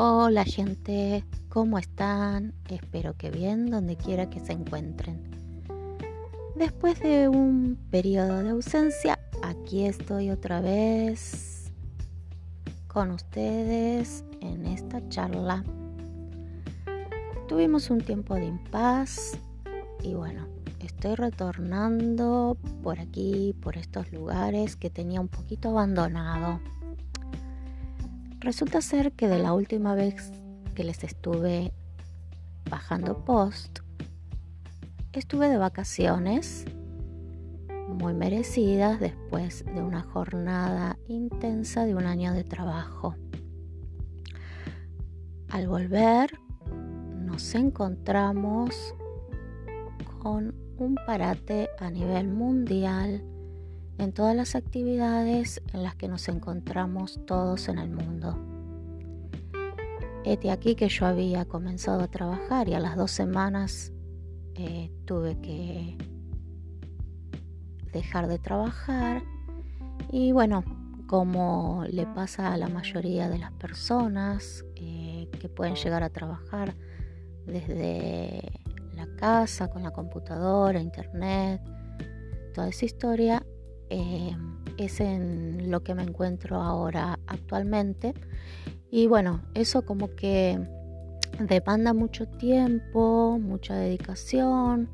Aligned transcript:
Hola 0.00 0.44
gente, 0.44 1.24
¿cómo 1.48 1.76
están? 1.76 2.54
Espero 2.68 3.16
que 3.16 3.32
bien 3.32 3.68
donde 3.68 3.96
quiera 3.96 4.30
que 4.30 4.38
se 4.38 4.52
encuentren. 4.52 5.20
Después 6.54 7.00
de 7.00 7.26
un 7.26 7.76
periodo 7.90 8.44
de 8.44 8.50
ausencia, 8.50 9.18
aquí 9.42 9.86
estoy 9.86 10.30
otra 10.30 10.60
vez 10.60 11.72
con 12.86 13.10
ustedes 13.10 14.22
en 14.40 14.66
esta 14.66 15.00
charla. 15.08 15.64
Tuvimos 17.48 17.90
un 17.90 18.00
tiempo 18.00 18.36
de 18.36 18.46
impas 18.46 19.36
y 20.04 20.14
bueno, 20.14 20.46
estoy 20.78 21.16
retornando 21.16 22.56
por 22.84 23.00
aquí, 23.00 23.52
por 23.60 23.76
estos 23.76 24.12
lugares 24.12 24.76
que 24.76 24.90
tenía 24.90 25.20
un 25.20 25.26
poquito 25.26 25.70
abandonado. 25.70 26.60
Resulta 28.40 28.80
ser 28.80 29.12
que 29.12 29.26
de 29.26 29.40
la 29.40 29.52
última 29.52 29.96
vez 29.96 30.32
que 30.74 30.84
les 30.84 31.02
estuve 31.02 31.72
bajando 32.70 33.24
post, 33.24 33.80
estuve 35.12 35.48
de 35.48 35.56
vacaciones 35.56 36.64
muy 37.88 38.14
merecidas 38.14 39.00
después 39.00 39.64
de 39.64 39.82
una 39.82 40.02
jornada 40.02 40.96
intensa 41.08 41.84
de 41.84 41.96
un 41.96 42.04
año 42.04 42.32
de 42.32 42.44
trabajo. 42.44 43.16
Al 45.50 45.66
volver, 45.66 46.30
nos 47.16 47.54
encontramos 47.56 48.94
con 50.22 50.54
un 50.76 50.94
parate 51.06 51.70
a 51.80 51.90
nivel 51.90 52.28
mundial 52.28 53.24
en 53.98 54.12
todas 54.12 54.34
las 54.34 54.54
actividades 54.54 55.60
en 55.72 55.82
las 55.82 55.96
que 55.96 56.08
nos 56.08 56.28
encontramos 56.28 57.20
todos 57.26 57.68
en 57.68 57.78
el 57.78 57.90
mundo. 57.90 58.38
Este 60.24 60.50
aquí 60.50 60.74
que 60.74 60.88
yo 60.88 61.06
había 61.06 61.44
comenzado 61.44 62.02
a 62.02 62.08
trabajar 62.08 62.68
y 62.68 62.74
a 62.74 62.80
las 62.80 62.96
dos 62.96 63.10
semanas 63.10 63.92
eh, 64.54 64.90
tuve 65.04 65.40
que 65.40 65.96
dejar 67.92 68.28
de 68.28 68.38
trabajar 68.38 69.22
y 70.10 70.32
bueno, 70.32 70.64
como 71.06 71.84
le 71.88 72.06
pasa 72.06 72.52
a 72.52 72.56
la 72.56 72.68
mayoría 72.68 73.28
de 73.28 73.38
las 73.38 73.52
personas 73.52 74.64
eh, 74.76 75.28
que 75.40 75.48
pueden 75.48 75.74
llegar 75.74 76.02
a 76.02 76.10
trabajar 76.10 76.74
desde 77.46 78.60
la 78.94 79.06
casa, 79.16 79.68
con 79.68 79.82
la 79.82 79.90
computadora, 79.90 80.80
internet, 80.80 81.62
toda 82.52 82.68
esa 82.68 82.84
historia, 82.84 83.42
eh, 83.90 84.36
es 84.76 85.00
en 85.00 85.70
lo 85.70 85.82
que 85.82 85.94
me 85.94 86.02
encuentro 86.02 86.60
ahora 86.60 87.18
actualmente. 87.26 88.14
Y 88.90 89.06
bueno, 89.06 89.42
eso 89.54 89.82
como 89.82 90.14
que 90.14 90.58
demanda 91.40 91.92
mucho 91.92 92.26
tiempo, 92.26 93.38
mucha 93.40 93.76
dedicación. 93.76 94.90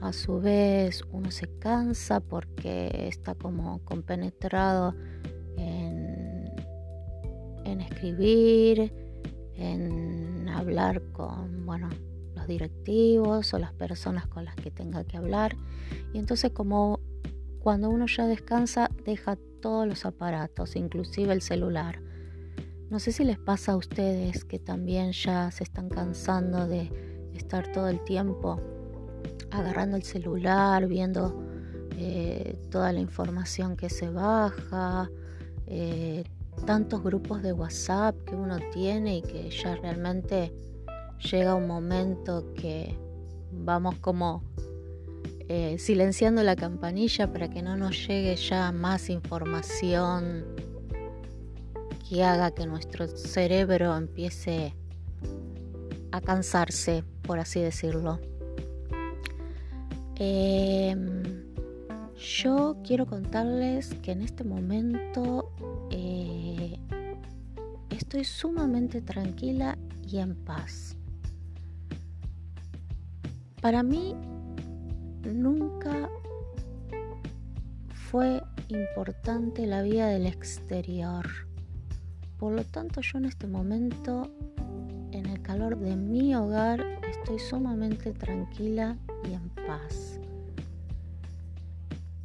A 0.00 0.12
su 0.12 0.40
vez 0.40 1.04
uno 1.12 1.30
se 1.30 1.46
cansa 1.58 2.20
porque 2.20 3.06
está 3.08 3.34
como 3.34 3.78
compenetrado 3.84 4.94
en, 5.56 6.50
en 7.64 7.80
escribir, 7.80 8.92
en 9.54 10.48
hablar 10.48 11.02
con, 11.12 11.64
bueno, 11.64 11.88
los 12.34 12.46
directivos 12.46 13.54
o 13.54 13.58
las 13.58 13.72
personas 13.72 14.26
con 14.26 14.44
las 14.44 14.56
que 14.56 14.70
tenga 14.70 15.04
que 15.04 15.16
hablar. 15.16 15.56
Y 16.12 16.18
entonces 16.18 16.50
como 16.50 16.95
cuando 17.66 17.90
uno 17.90 18.06
ya 18.06 18.28
descansa, 18.28 18.92
deja 19.04 19.36
todos 19.60 19.88
los 19.88 20.06
aparatos, 20.06 20.76
inclusive 20.76 21.32
el 21.32 21.42
celular. 21.42 22.00
No 22.90 23.00
sé 23.00 23.10
si 23.10 23.24
les 23.24 23.40
pasa 23.40 23.72
a 23.72 23.76
ustedes 23.76 24.44
que 24.44 24.60
también 24.60 25.10
ya 25.10 25.50
se 25.50 25.64
están 25.64 25.88
cansando 25.88 26.68
de 26.68 26.92
estar 27.34 27.72
todo 27.72 27.88
el 27.88 28.04
tiempo 28.04 28.60
agarrando 29.50 29.96
el 29.96 30.04
celular, 30.04 30.86
viendo 30.86 31.42
eh, 31.96 32.56
toda 32.70 32.92
la 32.92 33.00
información 33.00 33.76
que 33.76 33.90
se 33.90 34.10
baja, 34.10 35.10
eh, 35.66 36.22
tantos 36.66 37.02
grupos 37.02 37.42
de 37.42 37.52
WhatsApp 37.52 38.14
que 38.26 38.36
uno 38.36 38.58
tiene 38.72 39.16
y 39.16 39.22
que 39.22 39.50
ya 39.50 39.74
realmente 39.74 40.52
llega 41.32 41.56
un 41.56 41.66
momento 41.66 42.54
que 42.54 42.96
vamos 43.50 43.96
como 43.96 44.44
eh, 45.48 45.76
silenciando 45.78 46.42
la 46.42 46.56
campanilla 46.56 47.32
para 47.32 47.48
que 47.48 47.62
no 47.62 47.76
nos 47.76 48.06
llegue 48.06 48.34
ya 48.34 48.72
más 48.72 49.08
información 49.10 50.44
que 52.08 52.24
haga 52.24 52.50
que 52.50 52.66
nuestro 52.66 53.06
cerebro 53.06 53.96
empiece 53.96 54.74
a 56.12 56.20
cansarse, 56.20 57.04
por 57.22 57.38
así 57.38 57.60
decirlo. 57.60 58.18
Em, 60.16 61.22
yo 62.16 62.78
quiero 62.84 63.06
contarles 63.06 63.94
que 64.02 64.12
en 64.12 64.22
este 64.22 64.42
momento 64.44 65.52
eh, 65.90 66.78
estoy 67.90 68.24
sumamente 68.24 69.02
tranquila 69.02 69.76
y 70.06 70.18
en 70.18 70.34
paz. 70.34 70.96
Para 73.60 73.82
mí 73.82 74.14
nunca 75.32 76.08
fue 78.10 78.42
importante 78.68 79.66
la 79.66 79.82
vida 79.82 80.08
del 80.08 80.26
exterior. 80.26 81.26
Por 82.38 82.52
lo 82.52 82.64
tanto, 82.64 83.00
yo 83.00 83.18
en 83.18 83.24
este 83.24 83.46
momento, 83.46 84.30
en 85.12 85.26
el 85.26 85.40
calor 85.42 85.78
de 85.78 85.96
mi 85.96 86.34
hogar, 86.34 86.84
estoy 87.08 87.38
sumamente 87.38 88.12
tranquila 88.12 88.96
y 89.24 89.34
en 89.34 89.48
paz. 89.50 90.20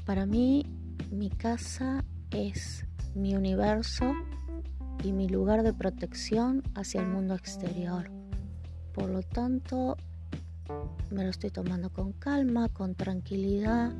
Para 0.06 0.25
mí, 0.25 0.66
mi 1.11 1.29
casa 1.29 2.03
es 2.31 2.85
mi 3.16 3.35
universo 3.35 4.13
y 5.03 5.13
mi 5.13 5.28
lugar 5.28 5.63
de 5.63 5.73
protección 5.73 6.63
hacia 6.75 7.01
el 7.01 7.07
mundo 7.07 7.35
exterior. 7.35 8.09
Por 8.94 9.09
lo 9.09 9.22
tanto, 9.23 9.97
me 11.11 11.23
lo 11.23 11.29
estoy 11.29 11.51
tomando 11.51 11.91
con 11.91 12.13
calma, 12.13 12.69
con 12.69 12.95
tranquilidad. 12.95 13.93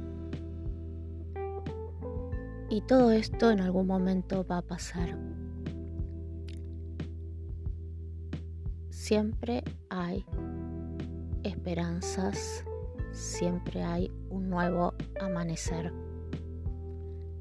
Y 2.70 2.82
todo 2.82 3.12
esto 3.12 3.52
en 3.52 3.60
algún 3.60 3.88
momento 3.88 4.46
va 4.50 4.60
a 4.60 4.62
pasar. 4.62 5.18
Siempre 8.90 9.64
hay 9.90 10.26
esperanzas, 11.44 12.64
siempre 13.12 13.84
hay 13.84 14.10
un 14.30 14.50
nuevo 14.50 14.94
amanecer. 15.20 15.92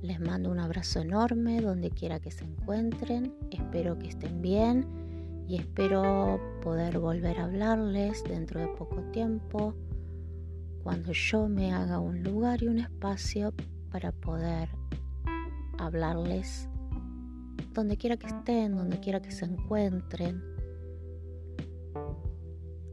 Les 0.02 0.18
mando 0.18 0.50
un 0.50 0.58
abrazo 0.58 1.00
enorme 1.00 1.60
donde 1.60 1.90
quiera 1.90 2.18
que 2.18 2.30
se 2.30 2.44
encuentren, 2.44 3.34
espero 3.50 3.98
que 3.98 4.08
estén 4.08 4.42
bien 4.42 4.99
y 5.50 5.56
espero 5.56 6.38
poder 6.62 7.00
volver 7.00 7.40
a 7.40 7.44
hablarles 7.46 8.22
dentro 8.22 8.60
de 8.60 8.68
poco 8.68 9.02
tiempo, 9.10 9.74
cuando 10.84 11.10
yo 11.10 11.48
me 11.48 11.74
haga 11.74 11.98
un 11.98 12.22
lugar 12.22 12.62
y 12.62 12.68
un 12.68 12.78
espacio 12.78 13.52
para 13.90 14.12
poder 14.12 14.68
hablarles 15.76 16.68
donde 17.72 17.96
quiera 17.96 18.16
que 18.16 18.28
estén, 18.28 18.76
donde 18.76 19.00
quiera 19.00 19.20
que 19.20 19.32
se 19.32 19.44
encuentren. 19.44 20.40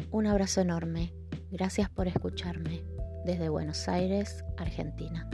Un 0.10 0.26
abrazo 0.26 0.62
enorme, 0.62 1.14
gracias 1.52 1.92
por 1.92 2.08
escucharme 2.08 2.82
desde 3.24 3.50
Buenos 3.50 3.88
Aires, 3.88 4.44
Argentina. 4.58 5.30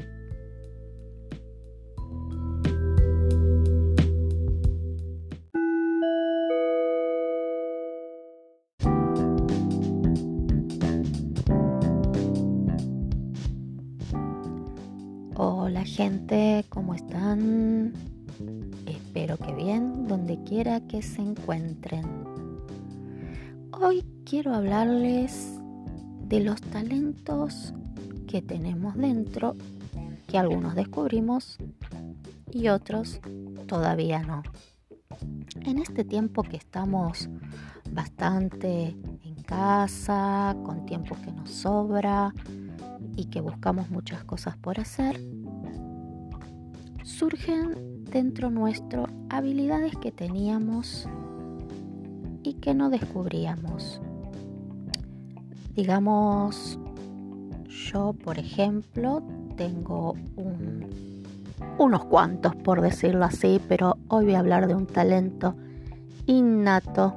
Hola 15.35 15.83
gente, 15.83 16.63
¿cómo 16.69 16.94
están? 16.94 17.94
Espero 18.85 19.35
que 19.38 19.51
bien, 19.56 20.07
donde 20.07 20.44
quiera 20.44 20.80
que 20.81 21.01
se 21.01 21.24
encuentren. 21.24 22.06
Hoy 23.71 24.06
quiero 24.25 24.53
hablarles 24.53 25.59
de 26.27 26.39
los 26.41 26.62
talentos 26.62 27.74
que 28.27 28.44
tenemos 28.44 28.95
dentro, 28.95 29.56
que 30.27 30.38
algunos 30.38 30.75
descubrimos 30.75 31.57
y 32.51 32.68
otros 32.68 33.19
todavía 33.65 34.21
no. 34.21 34.44
En 35.65 35.80
este 35.80 36.03
tiempo 36.03 36.44
que 36.44 36.57
estamos 36.57 37.27
bastante 37.91 38.95
en 39.24 39.35
casa, 39.47 40.56
con 40.63 40.85
tiempo 40.85 41.18
que 41.25 41.31
nos 41.31 41.50
sobra, 41.50 42.31
y 43.15 43.25
que 43.25 43.42
buscamos 43.42 43.89
muchas 43.89 44.24
cosas 44.24 44.57
por 44.57 44.80
hacer, 44.80 45.19
surgen 47.04 48.04
dentro 48.06 48.50
nuestro 48.50 49.07
habilidades 49.30 49.95
que 49.98 50.12
teníamos 50.12 51.07
y 52.44 52.54
que 52.56 52.74
no 52.74 52.89
descubríamos. 52.89 54.01
Digamos, 55.75 56.80
yo, 57.68 58.13
por 58.13 58.38
ejemplo, 58.38 59.24
tengo 59.56 60.16
unos 61.77 62.06
cuantos, 62.06 62.56
por 62.56 62.81
decirlo 62.81 63.25
así, 63.25 63.59
pero 63.68 63.98
hoy 64.07 64.25
voy 64.25 64.36
a 64.36 64.39
hablar 64.39 64.68
de 64.68 64.75
un 64.75 64.86
talento 64.86 65.56
innato. 66.27 67.16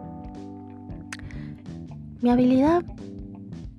Mi 2.23 2.31
habilidad 2.31 2.83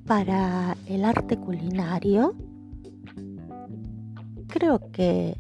para 0.07 0.77
el 0.85 1.03
arte 1.03 1.37
culinario 1.37 2.33
creo 4.47 4.89
que 4.91 5.37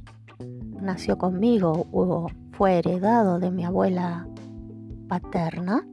nació 0.81 1.17
conmigo 1.17 1.87
o 1.93 2.27
fue 2.51 2.79
heredado 2.79 3.39
de 3.39 3.49
mi 3.49 3.63
abuela 3.63 4.27
paterna. 5.07 5.87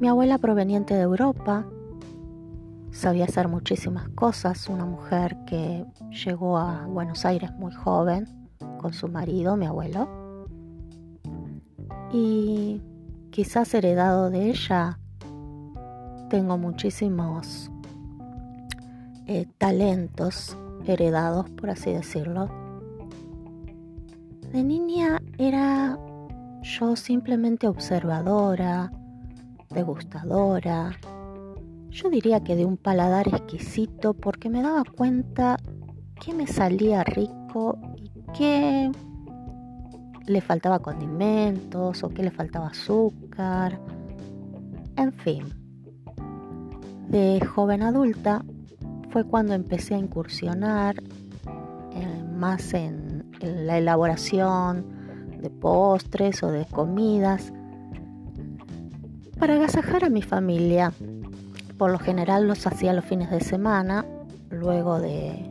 Mi 0.00 0.08
abuela 0.08 0.38
proveniente 0.38 0.94
de 0.94 1.02
Europa 1.02 1.66
sabía 2.90 3.24
hacer 3.24 3.48
muchísimas 3.48 4.08
cosas, 4.10 4.68
una 4.68 4.86
mujer 4.86 5.36
que 5.46 5.84
llegó 6.24 6.56
a 6.56 6.86
Buenos 6.86 7.26
Aires 7.26 7.52
muy 7.58 7.72
joven 7.74 8.48
con 8.78 8.94
su 8.94 9.08
marido, 9.08 9.56
mi 9.56 9.66
abuelo, 9.66 10.46
y 12.12 12.80
quizás 13.30 13.74
heredado 13.74 14.30
de 14.30 14.48
ella 14.48 14.98
tengo 16.34 16.58
muchísimos 16.58 17.70
eh, 19.28 19.46
talentos 19.56 20.58
heredados, 20.84 21.48
por 21.50 21.70
así 21.70 21.92
decirlo. 21.92 22.48
De 24.50 24.64
niña 24.64 25.22
era 25.38 25.96
yo 26.60 26.96
simplemente 26.96 27.68
observadora, 27.68 28.90
degustadora, 29.70 30.98
yo 31.90 32.10
diría 32.10 32.42
que 32.42 32.56
de 32.56 32.64
un 32.64 32.78
paladar 32.78 33.28
exquisito 33.28 34.12
porque 34.12 34.50
me 34.50 34.60
daba 34.60 34.82
cuenta 34.82 35.56
que 36.20 36.34
me 36.34 36.48
salía 36.48 37.04
rico 37.04 37.78
y 37.96 38.10
que 38.36 38.90
le 40.26 40.40
faltaba 40.40 40.80
condimentos 40.80 42.02
o 42.02 42.08
que 42.08 42.24
le 42.24 42.32
faltaba 42.32 42.70
azúcar. 42.70 43.78
En 44.96 45.12
fin, 45.12 45.63
de 47.08 47.44
joven 47.44 47.82
adulta 47.82 48.44
fue 49.10 49.24
cuando 49.24 49.54
empecé 49.54 49.94
a 49.94 49.98
incursionar 49.98 50.96
eh, 51.92 52.24
más 52.36 52.74
en 52.74 53.30
la 53.40 53.78
elaboración 53.78 54.86
de 55.40 55.50
postres 55.50 56.42
o 56.42 56.50
de 56.50 56.64
comidas 56.66 57.52
para 59.38 59.54
agasajar 59.54 60.04
a 60.04 60.08
mi 60.08 60.22
familia 60.22 60.92
por 61.78 61.90
lo 61.90 61.98
general 61.98 62.46
los 62.46 62.66
hacía 62.66 62.92
los 62.92 63.04
fines 63.04 63.30
de 63.30 63.40
semana, 63.40 64.04
luego 64.50 65.00
de, 65.00 65.50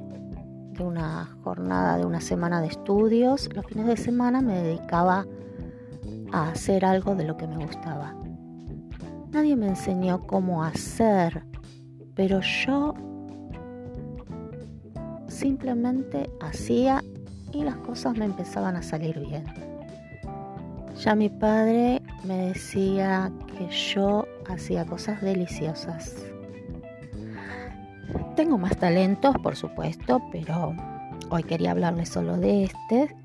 una 0.80 1.30
jornada 1.44 1.98
de 1.98 2.06
una 2.06 2.22
semana 2.22 2.62
de 2.62 2.68
estudios. 2.68 3.50
Los 3.54 3.66
fines 3.66 3.86
de 3.88 3.98
semana 3.98 4.42
me 4.42 4.62
dedicaba 4.62 5.26
a 6.32 6.50
hacer 6.50 6.86
algo 6.86 7.16
de 7.16 7.26
lo 7.26 7.38
que 7.38 7.46
me 7.46 7.58
gustaba. 7.58 8.16
Nadie 9.34 9.56
me 9.56 9.68
enseñó 9.68 10.22
cómo 10.28 10.64
hacer, 10.64 11.44
pero 12.14 12.40
yo 12.42 12.94
simplemente 15.28 16.30
hacía 16.40 17.04
y 17.52 17.64
las 17.64 17.78
cosas 17.78 18.16
me 18.16 18.26
empezaban 18.26 18.76
a 18.76 18.84
salir 18.84 19.20
bien. 19.20 19.44
Ya 21.00 21.16
mi 21.16 21.30
padre 21.30 22.04
me 22.24 22.50
decía 22.50 23.32
que 23.58 23.68
yo 23.70 24.28
hacía 24.48 24.86
cosas 24.86 25.20
deliciosas. 25.22 26.16
Tengo 28.36 28.60
más 28.60 28.78
talentos, 28.78 29.36
por 29.42 29.56
supuesto, 29.56 30.22
pero 30.32 30.76
hoy 31.32 31.42
quería 31.42 31.72
hablarles 31.72 32.10
solo 32.10 32.38
de 32.38 32.66
este. 32.66 33.16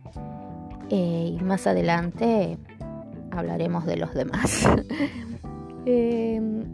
Eh, 0.88 1.36
y 1.38 1.44
más 1.44 1.66
adelante 1.66 2.56
hablaremos 3.30 3.84
de 3.84 3.98
los 3.98 4.14
demás. 4.14 4.66
Em, 5.90 6.64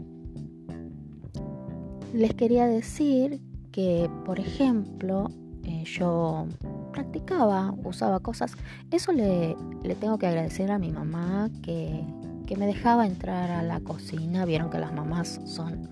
les 2.13 2.33
quería 2.33 2.67
decir 2.67 3.41
que, 3.71 4.09
por 4.25 4.39
ejemplo, 4.39 5.29
eh, 5.63 5.83
yo 5.85 6.47
practicaba, 6.91 7.73
usaba 7.83 8.19
cosas. 8.19 8.55
Eso 8.91 9.11
le, 9.11 9.55
le 9.83 9.95
tengo 9.95 10.17
que 10.17 10.27
agradecer 10.27 10.69
a 10.71 10.79
mi 10.79 10.91
mamá 10.91 11.49
que 11.61 12.03
que 12.45 12.55
me 12.55 12.67
dejaba 12.67 13.07
entrar 13.07 13.51
a 13.51 13.63
la 13.63 13.79
cocina. 13.79 14.45
Vieron 14.45 14.69
que 14.69 14.79
las 14.79 14.93
mamás 14.93 15.41
son 15.45 15.89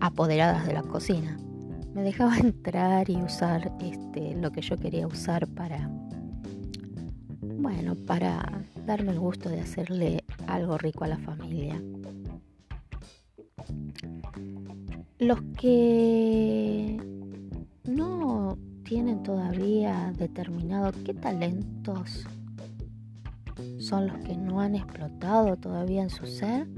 apoderadas 0.00 0.66
de 0.66 0.74
la 0.74 0.82
cocina. 0.82 1.36
Me 1.94 2.02
dejaba 2.02 2.36
entrar 2.38 3.08
y 3.08 3.16
usar 3.16 3.72
este, 3.80 4.34
lo 4.36 4.50
que 4.50 4.60
yo 4.60 4.76
quería 4.76 5.06
usar 5.06 5.46
para, 5.48 5.88
bueno, 7.40 7.94
para 8.06 8.62
darme 8.86 9.12
el 9.12 9.20
gusto 9.20 9.48
de 9.48 9.60
hacerle 9.60 10.24
algo 10.46 10.78
rico 10.78 11.04
a 11.04 11.08
la 11.08 11.18
familia. 11.18 11.80
Los 15.18 15.40
que 15.58 16.96
no 17.84 18.56
tienen 18.84 19.24
todavía 19.24 20.12
determinado 20.16 20.92
qué 21.04 21.12
talentos 21.12 22.24
son 23.80 24.06
los 24.06 24.18
que 24.18 24.36
no 24.36 24.60
han 24.60 24.76
explotado 24.76 25.56
todavía 25.56 26.04
en 26.04 26.10
su 26.10 26.24
ser, 26.26 26.68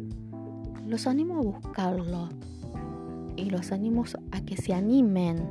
los 0.86 1.06
animo 1.06 1.36
a 1.36 1.42
buscarlo 1.42 2.30
y 3.36 3.50
los 3.50 3.72
animo 3.72 4.04
a 4.32 4.40
que 4.40 4.56
se 4.56 4.72
animen 4.72 5.46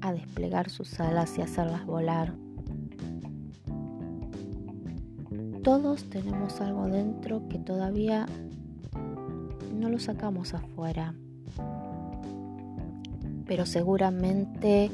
a 0.00 0.12
desplegar 0.12 0.70
sus 0.70 1.00
alas 1.00 1.36
y 1.38 1.42
hacerlas 1.42 1.84
volar. 1.86 2.34
Todos 5.64 6.04
tenemos 6.04 6.60
algo 6.60 6.86
dentro 6.86 7.48
que 7.48 7.58
todavía 7.58 8.26
no 9.74 9.88
lo 9.88 9.98
sacamos 9.98 10.54
afuera, 10.54 11.16
pero 13.52 13.66
seguramente 13.66 14.90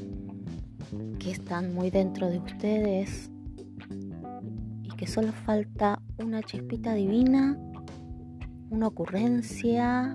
que 1.20 1.30
están 1.30 1.72
muy 1.72 1.90
dentro 1.90 2.28
de 2.28 2.38
ustedes 2.40 3.30
que 4.96 5.06
solo 5.06 5.30
falta 5.30 6.02
una 6.18 6.42
chispita 6.42 6.92
divina, 6.94 7.56
una 8.68 8.88
ocurrencia, 8.88 10.12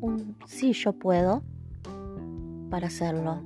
un 0.00 0.36
sí 0.46 0.72
yo 0.72 0.94
puedo 0.94 1.42
para 2.70 2.86
hacerlo. 2.86 3.42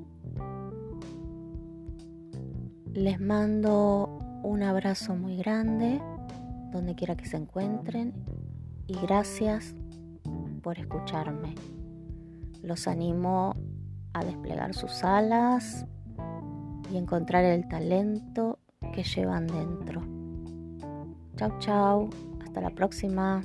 Les 2.94 3.20
mando 3.20 4.20
un 4.44 4.62
abrazo 4.62 5.16
muy 5.16 5.38
grande 5.38 6.00
donde 6.70 6.94
quiera 6.94 7.16
que 7.16 7.26
se 7.26 7.36
encuentren 7.36 8.12
y 8.86 8.94
gracias 9.00 9.74
por 10.62 10.78
escucharme. 10.78 11.56
Los 12.62 12.86
animo 12.86 13.56
a 14.14 14.24
desplegar 14.24 14.74
sus 14.74 15.04
alas 15.04 15.86
y 16.90 16.96
encontrar 16.96 17.44
el 17.44 17.66
talento 17.68 18.58
que 18.92 19.02
llevan 19.02 19.46
dentro. 19.46 20.02
Chao, 21.36 21.58
chao. 21.58 22.10
Hasta 22.42 22.60
la 22.60 22.70
próxima. 22.70 23.42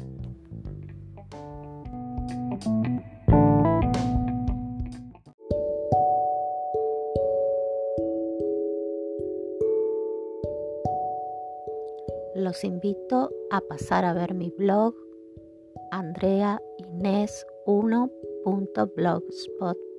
Los 12.36 12.64
invito 12.64 13.32
a 13.52 13.62
pasar 13.62 14.06
a 14.06 14.14
ver 14.14 14.34
mi 14.34 14.52
blog 14.52 14.94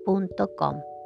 andreaines1.blogspot.com. 0.09 0.98